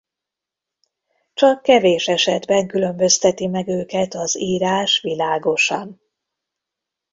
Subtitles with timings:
[1.33, 6.01] Csak kevés esetben különbözteti meg őket az írás világosan.